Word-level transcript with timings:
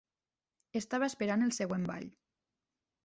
Estava 0.79 1.09
esperant 1.13 1.45
el 1.49 1.53
següent 1.59 1.85
ball. 1.91 2.09